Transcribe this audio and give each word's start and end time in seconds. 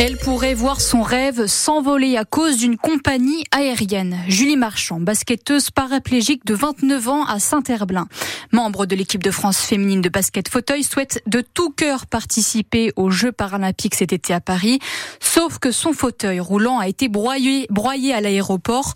Elle 0.00 0.16
pourrait 0.16 0.54
voir 0.54 0.80
son 0.80 1.02
rêve 1.02 1.46
s'envoler 1.46 2.16
à 2.16 2.24
cause 2.24 2.56
d'une 2.58 2.76
compagnie 2.76 3.42
aérienne. 3.50 4.16
Julie 4.28 4.56
Marchand, 4.56 5.00
basketteuse 5.00 5.70
paraplégique 5.70 6.46
de 6.46 6.54
29 6.54 7.08
ans 7.08 7.24
à 7.24 7.40
Saint-Herblain. 7.40 8.06
Membre 8.52 8.86
de 8.86 8.94
l'équipe 8.94 9.24
de 9.24 9.32
France 9.32 9.58
féminine 9.60 10.00
de 10.00 10.08
basket 10.08 10.48
fauteuil, 10.48 10.84
souhaite 10.84 11.20
de 11.26 11.40
tout 11.40 11.70
cœur 11.70 12.06
participer 12.06 12.92
aux 12.94 13.10
Jeux 13.10 13.32
paralympiques 13.32 13.96
cet 13.96 14.12
été 14.12 14.32
à 14.32 14.40
Paris. 14.40 14.78
Sauf 15.18 15.58
que 15.58 15.72
son 15.72 15.92
fauteuil 15.92 16.38
roulant 16.38 16.78
a 16.78 16.86
été 16.86 17.08
broyé, 17.08 17.66
broyé 17.68 18.14
à 18.14 18.20
l'aéroport. 18.20 18.94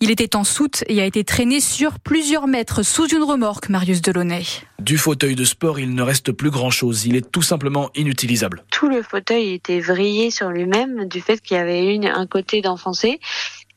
Il 0.00 0.10
était 0.10 0.34
en 0.34 0.42
soute 0.42 0.82
et 0.88 1.00
a 1.00 1.04
été 1.04 1.22
traîné 1.22 1.60
sur 1.60 2.00
plusieurs 2.00 2.48
mètres 2.48 2.82
sous 2.82 3.06
une 3.06 3.22
remorque, 3.22 3.68
Marius 3.68 4.02
Delaunay. 4.02 4.42
Du 4.80 4.96
fauteuil 4.96 5.34
de 5.34 5.44
sport, 5.44 5.78
il 5.78 5.94
ne 5.94 6.02
reste 6.02 6.32
plus 6.32 6.50
grand-chose. 6.50 7.04
Il 7.04 7.14
est 7.14 7.30
tout 7.30 7.42
simplement 7.42 7.90
inutilisable. 7.94 8.64
Tout 8.70 8.88
le 8.88 9.02
fauteuil 9.02 9.52
était 9.52 9.78
vrillé 9.78 10.30
sur 10.30 10.39
lui-même 10.48 11.06
du 11.06 11.20
fait 11.20 11.40
qu'il 11.40 11.58
y 11.58 11.60
avait 11.60 11.94
une, 11.94 12.06
un 12.06 12.26
côté 12.26 12.62
d'enfoncé 12.62 13.20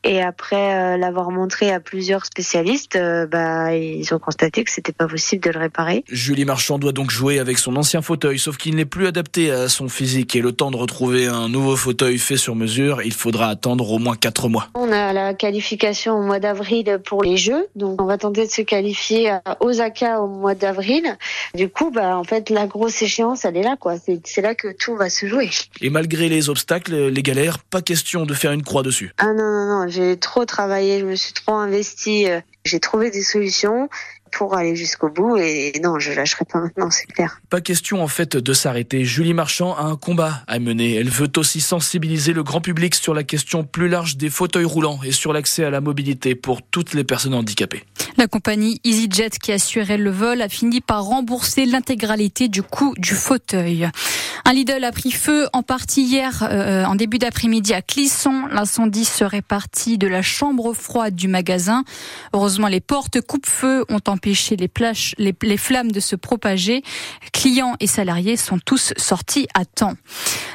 et 0.04 0.22
après 0.22 0.74
euh, 0.74 0.96
l'avoir 0.96 1.30
montré 1.30 1.72
à 1.72 1.80
plusieurs 1.80 2.26
spécialistes, 2.26 2.96
euh, 2.96 3.26
bah, 3.26 3.74
ils 3.74 4.14
ont 4.14 4.18
constaté 4.18 4.62
que 4.62 4.70
c'était 4.70 4.92
pas 4.92 5.06
possible 5.06 5.42
de 5.42 5.50
le 5.50 5.58
réparer. 5.58 6.04
Julie 6.08 6.44
Marchand 6.44 6.78
doit 6.78 6.92
donc 6.92 7.10
jouer 7.10 7.38
avec 7.38 7.58
son 7.58 7.76
ancien 7.76 8.02
fauteuil, 8.02 8.38
sauf 8.38 8.56
qu'il 8.56 8.76
n'est 8.76 8.84
plus 8.84 9.06
adapté 9.06 9.50
à 9.50 9.68
son 9.68 9.88
physique 9.88 10.36
et 10.36 10.40
le 10.40 10.52
temps 10.52 10.70
de 10.70 10.76
retrouver 10.76 11.26
un 11.26 11.48
nouveau 11.48 11.76
fauteuil 11.76 12.18
fait 12.18 12.36
sur 12.36 12.54
mesure, 12.54 13.02
il 13.02 13.14
faudra 13.14 13.48
attendre 13.48 13.90
au 13.90 13.98
moins 13.98 14.16
4 14.16 14.48
mois. 14.48 14.68
On 14.74 14.92
a 14.92 15.12
la 15.12 15.34
qualification 15.34 16.18
au 16.18 16.22
mois 16.22 16.38
d'avril 16.38 17.00
pour 17.04 17.22
les 17.22 17.36
Jeux, 17.36 17.66
donc 17.74 18.00
on 18.00 18.06
va 18.06 18.18
tenter 18.18 18.46
de 18.46 18.50
se 18.50 18.62
qualifier 18.62 19.30
à 19.30 19.42
Osaka 19.60 20.20
au 20.20 20.28
mois 20.28 20.54
d'avril. 20.54 21.16
Du 21.54 21.68
coup, 21.68 21.90
bah, 21.90 22.16
en 22.16 22.24
fait, 22.24 22.50
la 22.50 22.66
grosse 22.66 23.00
échéance, 23.02 23.44
elle 23.44 23.56
est 23.56 23.62
là, 23.62 23.76
quoi. 23.78 23.94
C'est 24.24 24.42
là 24.42 24.54
que 24.54 24.68
tout 24.68 24.96
va 24.96 25.08
se 25.08 25.26
jouer. 25.26 25.50
Et 25.80 25.90
malgré 25.90 26.28
les 26.28 26.50
obstacles, 26.50 27.08
les 27.08 27.22
galères, 27.22 27.58
pas 27.58 27.82
question 27.82 28.26
de 28.26 28.34
faire 28.34 28.52
une 28.52 28.62
croix 28.62 28.82
dessus. 28.82 29.12
Ah 29.18 29.32
non, 29.32 29.50
non, 29.50 29.66
non, 29.66 29.88
j'ai 29.94 30.16
trop 30.16 30.44
travaillé, 30.44 31.00
je 31.00 31.04
me 31.04 31.14
suis 31.14 31.32
trop 31.32 31.54
investi, 31.54 32.28
euh, 32.28 32.40
j'ai 32.64 32.80
trouvé 32.80 33.10
des 33.10 33.22
solutions 33.22 33.88
pour 34.32 34.56
aller 34.56 34.74
jusqu'au 34.74 35.08
bout 35.08 35.36
et 35.36 35.72
non, 35.82 35.98
je 35.98 36.12
lâcherai 36.12 36.44
pas 36.44 36.60
maintenant, 36.60 36.90
c'est 36.90 37.06
clair. 37.06 37.40
Pas 37.50 37.60
question 37.60 38.02
en 38.02 38.08
fait 38.08 38.36
de 38.36 38.52
s'arrêter. 38.52 39.04
Julie 39.04 39.34
Marchand 39.34 39.76
a 39.76 39.82
un 39.82 39.96
combat 39.96 40.42
à 40.46 40.58
mener. 40.58 40.94
Elle 40.94 41.08
veut 41.08 41.30
aussi 41.36 41.60
sensibiliser 41.60 42.32
le 42.32 42.42
grand 42.42 42.60
public 42.60 42.94
sur 42.94 43.14
la 43.14 43.22
question 43.22 43.64
plus 43.64 43.88
large 43.88 44.16
des 44.16 44.30
fauteuils 44.30 44.64
roulants 44.64 44.98
et 45.04 45.12
sur 45.12 45.32
l'accès 45.32 45.64
à 45.64 45.70
la 45.70 45.80
mobilité 45.80 46.34
pour 46.34 46.62
toutes 46.62 46.94
les 46.94 47.04
personnes 47.04 47.34
handicapées. 47.34 47.84
La 48.16 48.26
compagnie 48.26 48.80
EasyJet 48.84 49.30
qui 49.42 49.52
assurait 49.52 49.98
le 49.98 50.10
vol 50.10 50.42
a 50.42 50.48
fini 50.48 50.80
par 50.80 51.04
rembourser 51.04 51.64
l'intégralité 51.66 52.48
du 52.48 52.62
coût 52.62 52.94
du 52.96 53.14
fauteuil. 53.14 53.88
Un 54.46 54.52
Lidl 54.52 54.84
a 54.84 54.92
pris 54.92 55.10
feu 55.10 55.48
en 55.54 55.62
partie 55.62 56.02
hier 56.02 56.46
euh, 56.50 56.84
en 56.84 56.96
début 56.96 57.16
d'après-midi 57.16 57.72
à 57.72 57.80
Clisson. 57.80 58.42
L'incendie 58.50 59.06
serait 59.06 59.40
parti 59.40 59.96
de 59.96 60.06
la 60.06 60.20
chambre 60.20 60.74
froide 60.74 61.14
du 61.14 61.28
magasin. 61.28 61.82
Heureusement, 62.34 62.68
les 62.68 62.82
portes 62.82 63.22
coupe-feu 63.22 63.86
ont 63.88 64.02
empêché 64.06 64.56
les, 64.56 64.68
plages, 64.68 65.14
les, 65.16 65.34
les 65.42 65.56
flammes 65.56 65.90
de 65.90 66.00
se 66.00 66.14
propager. 66.14 66.82
Clients 67.32 67.76
et 67.80 67.86
salariés 67.86 68.36
sont 68.36 68.58
tous 68.58 68.92
sortis 68.98 69.48
à 69.54 69.64
temps. 69.64 69.94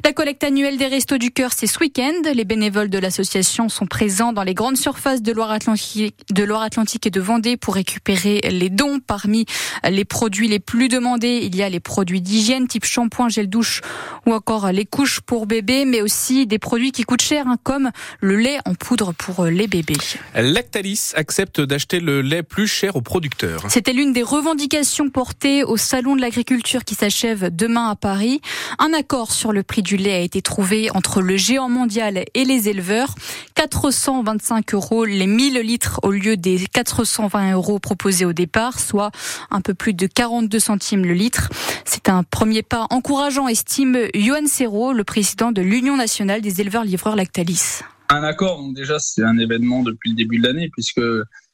La 0.06 0.14
collecte 0.14 0.44
annuelle 0.44 0.78
des 0.78 0.86
Restos 0.86 1.17
du 1.17 1.32
Cœur, 1.32 1.52
c'est 1.58 1.66
ce 1.66 1.80
week-end. 1.80 2.32
Les 2.32 2.45
bénévoles 2.45 2.92
de 2.92 3.00
l'association 3.00 3.70
sont 3.70 3.88
présents 3.88 4.34
dans 4.34 4.44
les 4.44 4.54
grandes 4.54 4.78
surfaces 4.78 5.23
de 5.23 5.32
Loire-Atlantique, 5.32 6.16
de 6.32 6.44
Loire-Atlantique 6.44 7.08
et 7.08 7.12
de 7.12 7.22
Vendée 7.22 7.58
pour 7.58 7.73
récupérer 7.73 8.42
les 8.52 8.70
dons. 8.70 9.00
Parmi 9.00 9.45
les 9.90 10.06
produits 10.06 10.48
les 10.48 10.60
plus 10.60 10.90
demandés, 10.90 11.40
il 11.42 11.56
y 11.56 11.64
a 11.64 11.70
les 11.70 11.80
produits 11.80 12.22
d'hygiène 12.22 12.67
type 12.67 12.86
shampoing, 12.86 13.30
gel 13.30 13.50
douche 13.50 13.78
ou 14.25 14.33
encore 14.33 14.72
les 14.72 14.85
couches 14.85 15.22
pour 15.22 15.45
bébés, 15.45 15.85
mais 15.85 16.02
aussi 16.02 16.45
des 16.45 16.59
produits 16.59 16.91
qui 16.91 17.03
coûtent 17.03 17.22
cher, 17.22 17.47
hein, 17.47 17.58
comme 17.63 17.91
le 18.21 18.36
lait 18.36 18.59
en 18.66 18.75
poudre 18.75 19.13
pour 19.13 19.45
les 19.45 19.67
bébés. 19.67 19.97
Lactalis 20.36 21.11
accepte 21.16 21.61
d'acheter 21.61 21.99
le 21.99 22.21
lait 22.21 22.44
plus 22.44 22.67
cher 22.67 22.95
aux 22.95 23.02
producteurs. 23.02 23.64
C'était 23.70 23.93
l'une 23.93 24.14
des 24.14 24.23
revendications 24.23 25.09
portées 25.09 25.64
au 25.64 25.77
Salon 25.77 26.15
de 26.15 26.21
l'agriculture 26.21 26.83
qui 26.83 26.95
s'achève 26.95 27.55
demain 27.55 27.89
à 27.89 27.95
Paris. 27.95 28.42
Un 28.77 28.93
accord 28.93 29.31
sur 29.31 29.52
le 29.52 29.64
prix 29.64 29.81
du 29.81 29.98
lait 29.98 30.14
a 30.14 30.20
été 30.20 30.42
trouvé 30.42 30.89
entre 30.93 31.21
le 31.21 31.37
géant 31.37 31.70
mondial 31.70 32.23
et 32.33 32.45
les 32.45 32.70
éleveurs. 32.70 33.15
425 33.55 34.73
euros 34.73 35.05
les 35.05 35.27
1000 35.27 35.59
litres 35.59 35.99
au 36.04 36.11
lieu 36.11 36.37
des 36.37 36.65
420 36.71 37.54
euros 37.54 37.80
proposés 37.80 38.25
au 38.25 38.33
départ, 38.33 38.80
soit 38.80 39.11
un 39.52 39.61
peu 39.61 39.73
plus 39.73 39.93
de 39.93 40.08
42 40.08 40.59
centimes 40.59 41.05
le 41.05 41.14
litre. 41.14 41.49
C'est 41.86 42.09
un 42.09 42.23
premier 42.23 42.64
pas 42.64 42.87
encourageant, 42.89 43.48
estime 43.48 43.68
Johan 43.71 44.47
Serrault, 44.47 44.93
le 44.93 45.03
président 45.03 45.52
de 45.52 45.61
l'Union 45.61 45.95
nationale 45.95 46.41
des 46.41 46.59
éleveurs 46.59 46.83
livreurs 46.83 47.15
Lactalis. 47.15 47.81
Un 48.09 48.23
accord, 48.23 48.57
donc 48.57 48.75
déjà 48.75 48.97
c'est 48.97 49.21
un 49.21 49.37
événement 49.37 49.83
depuis 49.83 50.09
le 50.09 50.15
début 50.15 50.39
de 50.39 50.47
l'année 50.47 50.69
puisque 50.73 51.02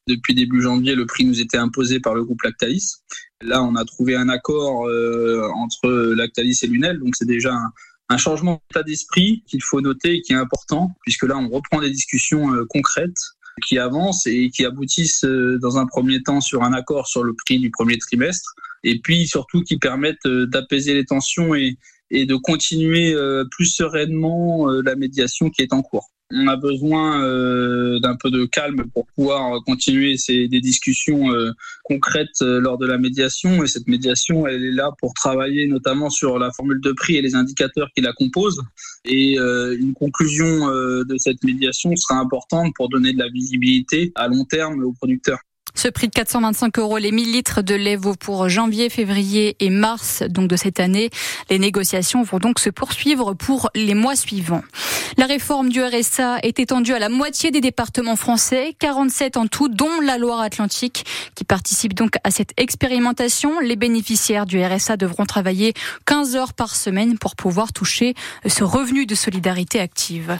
depuis 0.08 0.34
début 0.34 0.62
janvier 0.62 0.96
le 0.96 1.06
prix 1.06 1.26
nous 1.26 1.42
était 1.42 1.58
imposé 1.58 2.00
par 2.00 2.16
le 2.16 2.24
groupe 2.24 2.42
Lactalis. 2.44 2.96
Là 3.42 3.62
on 3.64 3.76
a 3.76 3.84
trouvé 3.84 4.16
un 4.16 4.30
accord 4.30 4.88
euh, 4.88 5.50
entre 5.56 5.90
Lactalis 6.16 6.60
et 6.64 6.68
Lunel, 6.68 7.00
donc 7.00 7.16
c'est 7.18 7.28
déjà 7.28 7.54
un, 7.54 7.72
un 8.08 8.18
changement 8.18 8.62
d'état 8.70 8.84
d'esprit 8.84 9.44
qu'il 9.46 9.62
faut 9.62 9.82
noter 9.82 10.16
et 10.16 10.22
qui 10.22 10.32
est 10.32 10.38
important 10.38 10.96
puisque 11.02 11.24
là 11.24 11.38
on 11.38 11.50
reprend 11.50 11.82
des 11.82 11.92
discussions 11.92 12.54
euh, 12.54 12.66
concrètes 12.70 13.20
qui 13.68 13.78
avancent 13.78 14.26
et 14.26 14.50
qui 14.52 14.64
aboutissent 14.64 15.26
euh, 15.26 15.60
dans 15.62 15.78
un 15.78 15.86
premier 15.86 16.24
temps 16.24 16.40
sur 16.40 16.64
un 16.64 16.72
accord 16.72 17.08
sur 17.08 17.24
le 17.24 17.34
prix 17.34 17.60
du 17.60 17.72
premier 17.72 17.98
trimestre 17.98 18.54
et 18.86 19.00
puis 19.00 19.28
surtout 19.28 19.64
qui 19.64 19.78
permettent 19.78 20.28
d'apaiser 20.28 20.94
les 20.94 21.06
tensions 21.06 21.56
et, 21.56 21.78
et 22.12 22.26
de 22.26 22.36
continuer 22.36 23.16
plus 23.52 23.66
sereinement 23.66 24.68
la 24.68 24.96
médiation 24.96 25.50
qui 25.50 25.62
est 25.62 25.74
en 25.74 25.82
cours. 25.82 26.10
On 26.34 26.48
a 26.48 26.56
besoin 26.56 27.22
euh, 27.22 28.00
d'un 28.00 28.16
peu 28.16 28.32
de 28.32 28.46
calme 28.46 28.86
pour 28.94 29.06
pouvoir 29.16 29.64
continuer 29.64 30.18
ces, 30.18 30.48
des 30.48 30.60
discussions 30.60 31.32
euh, 31.32 31.52
concrètes 31.84 32.42
euh, 32.42 32.60
lors 32.60 32.80
de 32.80 32.88
la 32.88 32.98
médiation. 32.98 33.64
Et 33.64 33.68
cette 33.68 33.88
médiation, 33.88 34.48
elle 34.48 34.64
est 34.64 34.72
là 34.72 34.92
pour 35.00 35.14
travailler 35.14 35.68
notamment 35.68 36.10
sur 36.10 36.40
la 36.40 36.52
formule 36.52 36.82
de 36.82 36.92
prix 36.94 37.16
et 37.18 37.22
les 37.22 37.36
indicateurs 37.36 37.90
qui 37.96 38.02
la 38.02 38.12
composent. 38.12 38.64
Et 39.06 39.38
euh, 39.38 39.78
une 39.80 39.94
conclusion 39.94 40.68
euh, 40.68 41.04
de 41.04 41.16
cette 41.20 41.44
médiation 41.44 41.96
sera 41.96 42.20
importante 42.20 42.74
pour 42.76 42.90
donner 42.90 43.14
de 43.14 43.20
la 43.20 43.30
visibilité 43.30 44.12
à 44.16 44.28
long 44.28 44.46
terme 44.46 44.84
aux 44.84 44.94
producteurs. 44.94 45.40
Ce 45.76 45.90
prix 45.90 46.08
de 46.08 46.14
425 46.14 46.80
euros 46.80 46.98
les 46.98 47.12
1000 47.12 47.32
litres 47.32 47.62
de 47.62 47.76
lait 47.76 47.98
vaut 47.98 48.16
pour 48.16 48.48
janvier, 48.48 48.90
février 48.90 49.58
et 49.60 49.70
mars 49.70 50.24
donc 50.30 50.48
de 50.48 50.56
cette 50.56 50.80
année. 50.80 51.10
Les 51.50 51.60
négociations 51.60 52.24
vont 52.24 52.40
donc 52.40 52.60
se 52.60 52.70
poursuivre 52.70 53.34
pour 53.34 53.70
les 53.76 53.94
mois 53.94 54.16
suivants. 54.16 54.64
La 55.18 55.26
réforme 55.26 55.70
du 55.70 55.84
RSA 55.84 56.40
est 56.44 56.60
étendue 56.60 56.94
à 56.94 57.00
la 57.00 57.10
moitié 57.10 57.52
des 57.52 57.62
départements 57.62 58.16
français, 58.16 58.76
47 58.80 59.38
en 59.38 59.48
tout, 59.48 59.68
dont 59.68 60.00
la 60.02 60.18
Loire-Atlantique, 60.18 61.06
qui 61.36 61.44
participe 61.44 61.94
donc 61.94 62.16
à 62.24 62.32
cette 62.32 62.52
expérimentation. 62.58 63.60
Les 63.60 63.76
bénéficiaires 63.76 64.46
du 64.46 64.64
RSA 64.64 64.98
devront 64.98 65.26
travailler 65.26 65.74
15 66.06 66.36
heures 66.36 66.54
par 66.54 66.76
semaine 66.76 67.18
pour 67.18 67.36
pouvoir 67.36 67.74
toucher 67.74 68.14
ce 68.46 68.64
revenu 68.64 69.06
de 69.06 69.16
solidarité 69.16 69.80
active. 69.80 70.38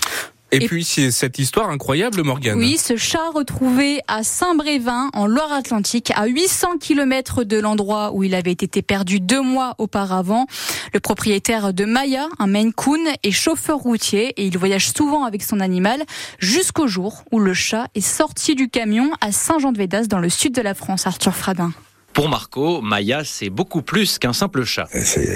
Et, 0.56 0.64
et, 0.64 0.68
puis 0.68 0.84
c'est 0.84 1.12
cette 1.12 1.40
histoire 1.40 1.70
incroyable, 1.70 2.24
Morgane. 2.24 2.58
Oui, 2.58 2.78
ce 2.78 2.96
chat 2.96 3.30
retrouvé 3.34 4.02
à 4.08 4.24
Saint-Brévin, 4.24 5.10
en 5.14 5.28
Loire-Atlantique, 5.28 6.12
à 6.16 6.28
800 6.28 6.78
km 6.80 7.44
de 7.44 7.58
l'endroit 7.58 8.12
où 8.14 8.24
il 8.24 8.36
avait 8.36 8.52
été 8.52 8.82
perdu 8.82 9.20
deux 9.20 9.42
mois 9.42 9.76
auparavant. 9.78 10.48
Le 10.94 11.00
propriétaire 11.00 11.74
de 11.74 11.86
Maya, 11.86 12.28
un 12.40 12.48
Maine 12.48 12.74
Coon, 12.74 13.04
est 13.24 13.32
chauffeur 13.32 13.78
routier 13.78 14.30
et 14.38 14.46
il 14.46 14.58
voyage 14.58 14.92
souvent 14.92 15.26
avec 15.26 15.44
son 15.44 15.60
animal 15.60 16.04
jusqu'au 16.40 16.88
jour 16.88 17.24
où 17.32 17.40
le 17.40 17.54
chat 17.54 17.88
est 17.96 18.02
sorti 18.02 18.56
du 18.56 18.70
camion 18.70 19.12
à 19.22 19.32
Saint-Jean-de-Védas 19.32 20.06
dans 20.08 20.20
le 20.20 20.30
sud 20.30 20.54
de 20.54 20.62
la 20.62 20.74
France. 20.74 21.08
Arthur 21.08 21.36
Fradin. 21.36 21.72
Pour 22.16 22.30
Marco, 22.30 22.82
Maya, 22.82 23.26
c'est 23.26 23.50
beaucoup 23.50 23.82
plus 23.82 24.20
qu'un 24.20 24.32
simple 24.32 24.64
chat. 24.64 24.88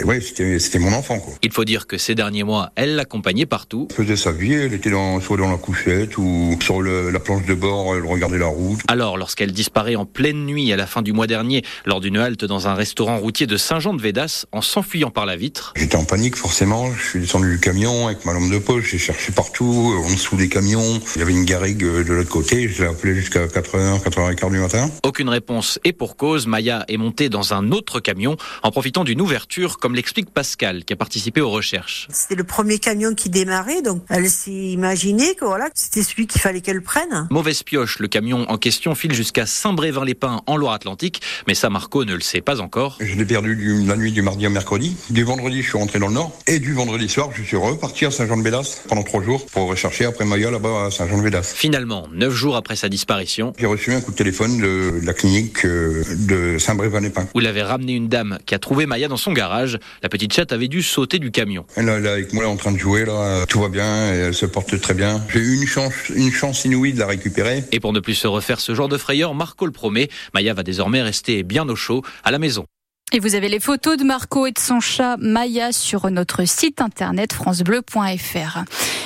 Ouais, 0.06 0.22
c'était 0.22 0.80
mon 0.80 0.94
enfant. 0.94 1.20
Quoi. 1.20 1.34
Il 1.44 1.52
faut 1.52 1.66
dire 1.66 1.88
que 1.88 1.98
ces 1.98 2.16
derniers 2.16 2.44
mois, 2.44 2.72
elle 2.78 2.96
l'accompagnait 2.96 3.46
partout. 3.46 3.90
Elle 3.90 4.06
faisait 4.06 4.16
sa 4.16 4.32
vie, 4.32 4.54
elle 4.54 4.72
était 4.72 4.90
dans, 4.90 5.20
soit 5.20 5.36
dans 5.36 5.52
la 5.52 5.58
couchette 5.58 6.18
ou 6.18 6.58
sur 6.62 6.82
le, 6.82 7.10
la 7.10 7.20
planche 7.20 7.46
de 7.46 7.54
bord, 7.54 7.98
elle 7.98 8.06
regardait 8.06 8.38
la 8.38 8.48
route. 8.48 8.80
Alors, 8.88 9.18
lorsqu'elle 9.18 9.52
disparaît 9.52 9.98
en 9.98 10.06
pleine 10.06 10.46
nuit 10.46 10.72
à 10.72 10.78
la 10.78 10.88
fin 10.88 11.02
du 11.02 11.12
mois 11.12 11.28
dernier, 11.28 11.66
lors 11.86 12.00
d'une 12.00 12.16
halte 12.16 12.46
dans 12.46 12.70
un 12.70 12.76
restaurant 12.76 13.18
routier 13.18 13.46
de 13.46 13.58
Saint-Jean-de-Védas, 13.58 14.46
en 14.54 14.62
s'enfuyant 14.62 15.12
par 15.12 15.26
la 15.26 15.36
vitre. 15.36 15.74
J'étais 15.76 15.98
en 15.98 16.06
panique 16.06 16.38
forcément, 16.38 16.94
je 16.94 17.04
suis 17.04 17.20
descendu 17.20 17.52
du 17.52 17.60
camion 17.60 18.08
avec 18.08 18.24
ma 18.24 18.32
lampe 18.32 18.50
de 18.50 18.58
poche, 18.58 18.92
j'ai 18.92 19.00
cherché 19.00 19.34
partout, 19.34 20.02
en 20.02 20.10
dessous 20.14 20.38
des 20.38 20.48
camions. 20.48 21.02
Il 21.18 21.20
y 21.20 21.24
avait 21.24 21.34
une 21.34 21.44
garrigue 21.44 21.82
de 21.82 22.14
l'autre 22.14 22.30
côté, 22.30 22.70
je 22.70 22.84
l'ai 22.84 22.90
appelé 22.90 23.16
jusqu'à 23.16 23.48
4h, 23.48 24.02
4h15 24.02 24.52
du 24.52 24.60
matin. 24.60 24.90
Aucune 25.04 25.28
réponse 25.28 25.78
et 25.84 25.92
pour 25.92 26.16
cause, 26.16 26.48
Maya 26.48 26.69
Maya 26.70 26.86
est 26.88 26.98
montée 26.98 27.30
dans 27.30 27.54
un 27.54 27.72
autre 27.72 28.00
camion 28.00 28.38
en 28.62 28.72
profitant 28.72 29.04
d'une 29.04 29.22
ouverture, 29.22 29.80
comme 29.80 29.96
l'explique 29.96 30.30
Pascal, 30.30 30.86
qui 30.86 30.94
a 30.94 30.96
participé 30.96 31.42
aux 31.42 31.50
recherches. 31.50 32.08
C'était 32.12 32.36
le 32.36 32.44
premier 32.44 32.78
camion 32.78 33.16
qui 33.16 33.30
démarrait, 33.30 33.82
donc 33.82 34.04
elle 34.10 34.30
s'est 34.30 34.52
imaginée 34.52 35.34
que 35.36 35.46
voilà, 35.46 35.70
c'était 35.74 36.04
celui 36.04 36.28
qu'il 36.28 36.42
fallait 36.42 36.62
qu'elle 36.62 36.84
prenne. 36.84 37.28
Mauvaise 37.32 37.64
pioche, 37.64 37.98
le 37.98 38.08
camion 38.08 38.46
en 38.50 38.58
question 38.58 38.94
file 38.94 39.14
jusqu'à 39.14 39.48
Saint-Brévin-les-Pins 39.48 40.42
en 40.46 40.58
Loire-Atlantique, 40.58 41.22
mais 41.48 41.56
ça 41.56 41.72
Marco 41.72 42.06
ne 42.06 42.14
le 42.14 42.22
sait 42.22 42.42
pas 42.42 42.62
encore. 42.62 42.98
Je 43.00 43.16
l'ai 43.16 43.26
perdu 43.26 43.56
du, 43.56 43.86
la 43.86 43.96
nuit 43.96 44.12
du 44.12 44.22
mardi 44.22 44.46
au 44.46 44.52
mercredi. 44.52 44.96
Du 45.10 45.24
vendredi, 45.24 45.64
je 45.64 45.70
suis 45.70 45.78
rentré 45.78 45.98
dans 45.98 46.08
le 46.08 46.14
nord. 46.14 46.38
Et 46.46 46.60
du 46.60 46.74
vendredi 46.74 47.10
soir, 47.10 47.30
je 47.34 47.42
suis 47.42 47.58
reparti 47.58 48.06
à 48.06 48.12
Saint-Jean-de-Bédas 48.12 48.84
pendant 48.88 49.04
trois 49.04 49.24
jours 49.24 49.46
pour 49.48 49.68
rechercher 49.68 50.06
après 50.06 50.26
Maya 50.26 50.52
là-bas 50.52 50.86
à 50.86 50.92
Saint-Jean-de-Bédas. 50.92 51.54
Finalement, 51.56 52.08
neuf 52.14 52.34
jours 52.34 52.56
après 52.56 52.76
sa 52.76 52.90
disparition, 52.90 53.54
j'ai 53.58 53.66
reçu 53.66 53.92
un 53.94 54.02
coup 54.02 54.12
de 54.12 54.18
téléphone 54.18 54.60
de 54.60 55.00
la 55.04 55.14
clinique 55.14 55.66
euh, 55.66 56.04
de 56.28 56.59
Saint-Brévin-les-Pins. 56.60 57.28
Où 57.34 57.42
il 57.42 57.48
avait 57.48 57.64
ramené 57.64 57.94
une 57.94 58.08
dame 58.08 58.38
qui 58.46 58.56
a 58.56 58.60
trouvé 58.60 58.86
Maya 58.86 59.08
dans 59.08 59.18
son 59.18 59.34
garage. 59.34 59.80
La 60.04 60.10
petite 60.10 60.34
chatte 60.34 60.52
avait 60.52 60.68
dû 60.68 60.84
sauter 60.84 61.20
du 61.20 61.32
camion. 61.32 61.66
Elle 61.76 61.90
est 61.90 62.08
avec 62.08 62.34
moi 62.34 62.48
en 62.48 62.56
train 62.56 62.72
de 62.72 62.78
jouer 62.78 63.06
là, 63.06 63.46
tout 63.48 63.62
va 63.62 63.70
bien, 63.70 64.14
et 64.14 64.18
elle 64.18 64.34
se 64.34 64.46
porte 64.46 64.80
très 64.80 64.94
bien. 64.94 65.24
J'ai 65.32 65.40
eu 65.40 65.56
une 65.56 65.68
chance, 65.68 65.94
une 66.14 66.32
chance 66.32 66.66
inouïe 66.66 66.94
de 66.94 67.00
la 67.00 67.08
récupérer. 67.08 67.64
Et 67.72 67.80
pour 67.80 67.94
ne 67.94 68.00
plus 68.00 68.16
se 68.16 68.28
refaire 68.28 68.60
ce 68.60 68.76
genre 68.76 68.90
de 68.90 68.98
frayeur, 68.98 69.34
Marco 69.34 69.66
le 69.66 69.72
promet, 69.72 70.10
Maya 70.34 70.54
va 70.54 70.64
désormais 70.64 71.02
rester 71.02 71.44
bien 71.44 71.68
au 71.70 71.76
chaud 71.76 72.04
à 72.24 72.32
la 72.32 72.40
maison. 72.40 72.66
Et 73.12 73.20
vous 73.20 73.34
avez 73.34 73.50
les 73.50 73.60
photos 73.60 73.98
de 73.98 74.04
Marco 74.04 74.46
et 74.46 74.52
de 74.52 74.60
son 74.60 74.80
chat 74.80 75.18
Maya 75.18 75.72
sur 75.72 76.12
notre 76.12 76.46
site 76.46 76.80
internet 76.80 77.34
francebleu.fr. 77.34 78.60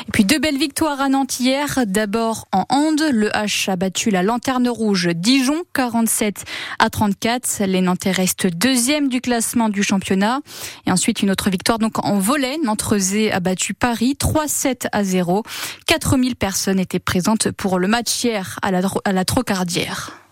Et 0.08 0.12
puis 0.12 0.26
deux 0.26 0.40
belles 0.40 0.58
victoires 0.58 1.00
à 1.00 1.08
Nantes 1.08 1.40
hier. 1.40 1.80
D'abord 1.86 2.46
en 2.52 2.66
hand, 2.68 3.02
le 3.12 3.30
H 3.30 3.70
a 3.70 3.78
battu 3.78 4.10
la 4.10 4.22
Lanterne 4.22 4.68
Rouge 4.68 5.08
Dijon 5.16 5.64
47 5.74 6.44
à 6.80 6.90
34. 6.90 7.64
Les 7.66 7.80
Nantais 7.80 8.12
restent 8.12 8.48
deuxième 8.48 9.08
du 9.08 9.22
classement 9.22 9.70
du 9.70 9.84
championnat. 9.84 10.42
Et 10.86 10.92
ensuite 10.92 11.22
une 11.22 11.32
autre 11.32 11.50
victoire 11.50 11.80
donc 11.80 12.06
en 12.06 12.20
volet. 12.20 12.58
Nantes-Rezé 12.62 13.32
a 13.32 13.40
battu 13.40 13.74
Paris 13.74 14.18
3-7 14.20 14.88
à 14.92 15.06
0. 15.06 15.44
4000 15.88 16.36
personnes 16.36 16.80
étaient 16.80 17.00
présentes 17.00 17.52
pour 17.52 17.80
le 17.80 17.88
match 17.88 18.22
hier 18.22 18.60
à 18.62 18.72
la 18.72 19.26
Trocardière. 19.26 20.23